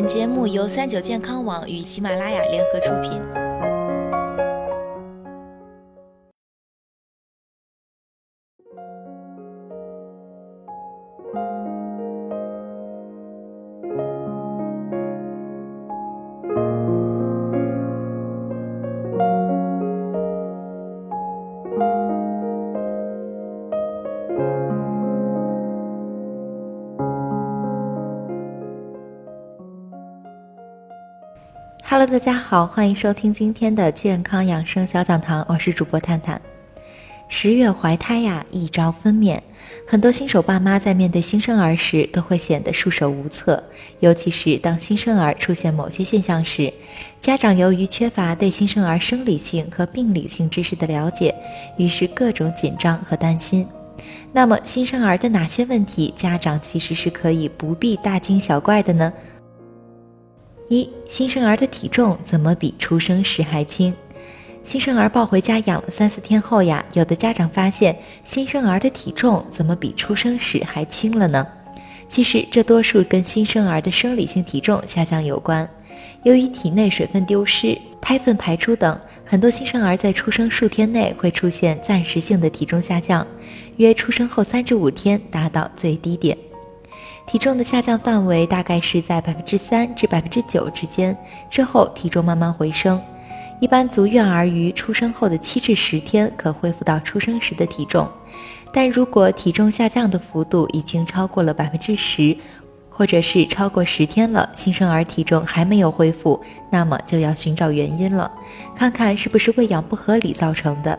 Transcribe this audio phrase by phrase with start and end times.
[0.00, 3.39] 本节目由三九健康网与喜马拉雅联合出品。
[31.90, 36.40] Hello，大家好，欢迎收听今天的健康养生小讲堂，我是主播探探。
[37.26, 39.40] 十月怀胎呀，一朝分娩，
[39.88, 43.60] 很多新手爸妈在面对新生儿时都会显得束手无策，
[43.98, 46.72] 尤其是当新生儿出现某些现象时，
[47.20, 51.34] 家长由于缺乏对新生儿生理性和病理性知识的了解，
[51.76, 53.66] 于是各种紧张和担心。
[54.30, 59.12] 那么，新生儿的哪些问题，家长其实是可以不必大惊小怪的呢？
[60.70, 63.92] 一新生儿的体重怎么比出生时还轻？
[64.64, 71.44] 新生儿抱回家养了三四天后呀，有的家长发现新生儿的体重怎么比出生时还轻了呢？
[72.08, 75.68] 其实这多数跟新生儿的生理性体重下降有关。
[76.22, 83.26] 由于体内水分丢失、胎粪排出等，很多新生儿在出生数天内会出现暂时性的体重下降，
[83.78, 86.38] 约出生后三至五天达到最低点。
[87.30, 91.16] 体重的下降范围大概是在百分之三至百分之九之间，
[91.48, 93.00] 之后体重慢慢回升。
[93.60, 98.08] 一般足月儿于出生后的七至十天可恢复到出生时的体重，
[98.72, 102.36] 但如果体重下降的幅度已经超过了百分之十，
[102.88, 108.28] 或者是超过十天了，新生儿体重还没有恢复，那么就要寻找原因了，
[108.74, 110.98] 看看是不是喂养不合理造成的。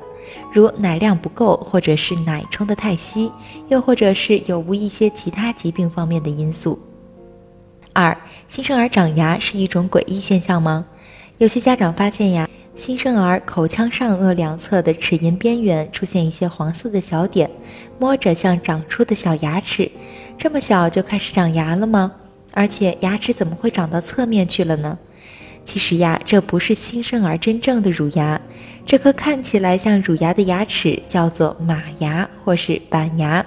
[0.53, 3.31] 如奶量不够，或者是奶冲得太稀，
[3.69, 6.79] 又或者是有无一些其他疾病方面的因素。
[7.93, 8.15] 二、
[8.47, 10.85] 新生儿长牙是一种诡异现象吗？
[11.37, 17.49] 有些家长发现呀，新生儿口腔上颚两侧的齿龈边缘出现一些黄色的小点，
[17.99, 19.91] 摸着像长出的小牙齿，
[20.37, 22.11] 这么小就开始长牙了吗？
[22.53, 24.97] 而且牙齿怎么会长到侧面去了呢？
[25.63, 28.39] 其实呀，这不是新生儿真正的乳牙。
[28.85, 33.45] 这颗看起来像乳牙的牙齿叫做马牙或是板牙，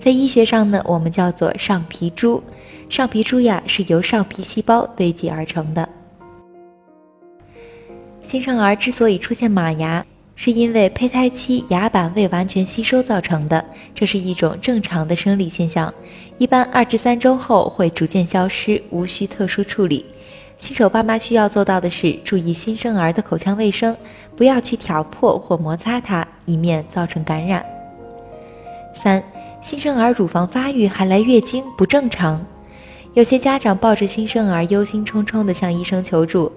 [0.00, 2.42] 在医学上呢，我们叫做上皮珠。
[2.90, 5.88] 上皮珠呀是由上皮细胞堆积而成的。
[8.20, 15.92] 新生儿之所以出现马牙，是因为胚胎期牙板未完全吸收造成的，这是一种正常的生理现象，
[16.38, 20.04] 一般二至三周后会逐渐消失，无需特殊处理。
[20.62, 23.96] 新手爸妈需要做到的是注意新生儿的口腔卫生，
[24.36, 27.66] 不要去挑破或摩擦它，以免造成感染。
[28.94, 29.20] 三、
[29.60, 32.40] 新生儿乳房发育还来月经不正常，
[33.14, 36.50] 有些家长抱着新生儿忧心忡忡地向医生求助：“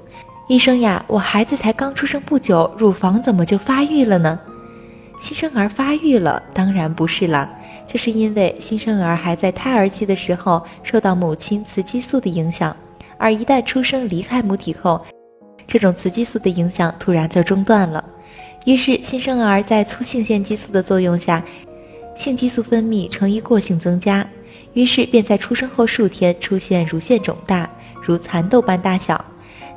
[0.47, 4.39] 医生呀，我孩子才刚出生不久，乳房怎么就发育了呢？”
[5.19, 6.43] 新生儿发育了？
[6.53, 7.49] 当然不是啦，
[7.87, 12.77] 这是因为新生儿还在胎儿期的时候受到母亲雌激素的影响。
[13.17, 15.03] 而一旦出生离开母体后，
[15.67, 18.03] 这种雌激素的影响突然就中断了，
[18.65, 21.43] 于是新生儿在促性腺激素的作用下，
[22.15, 24.27] 性激素分泌呈一过性增加，
[24.73, 27.69] 于是便在出生后数天出现乳腺肿大，
[28.01, 29.23] 如蚕豆般大小。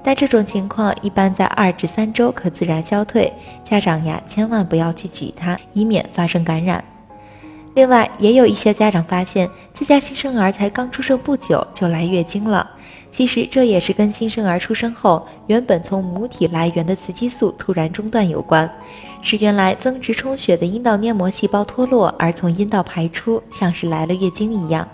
[0.01, 3.33] 但这种情况一般在二至三周可自然消退，
[3.65, 6.83] 家长呀千万不要去挤它，以免发生感染。
[7.75, 12.71] 另外，也有一些家长发现自家新生儿才刚出生不久就来月经了。
[13.11, 18.71] 其实这也是跟新生儿出生后原本从母体来源的雌激素突然中断有关，
[19.23, 24.87] 是原来增殖充血的阴道黏膜细胞脱落而从阴道排出，像是来了月经一样。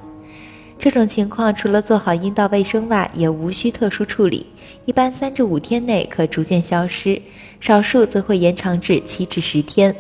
[0.79, 4.47] 这种情况除了做好阴道卫生外，也无需特殊处理，
[4.87, 7.21] 一般三至五天内可逐渐消失，
[7.61, 9.95] 少数则会延长至七至十天。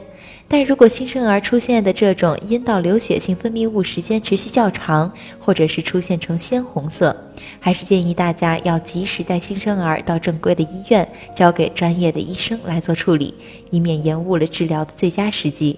[0.57, 7.17] 但如果新生儿出现的这种阴道流血性分泌物时间持续较长，或者是出现成鲜红色，
[7.59, 13.35] 还是建议大家要及时带新生儿到正规的医院，交给专业的医生来做处理，
[13.71, 15.77] 以免延误了治疗的最佳时机。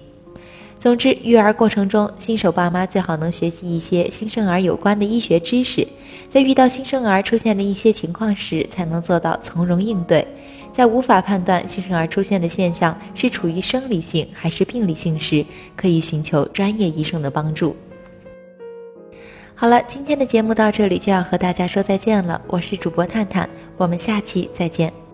[0.79, 5.85] 总之，育儿过程中，新手爸妈最好能学习一些新生儿有关的医学知识，
[6.29, 10.25] 在遇到新生儿出现的一些情况时，才能做到从容应对。
[10.71, 15.43] 在无法判断新生儿出现的现象是处于生理性还是病理性时，
[15.75, 17.75] 可以寻求专业医生的帮助。
[19.55, 25.06] 好了，今天的节目到这里就要和大家说再见了，我是主播探探，我们下期再见。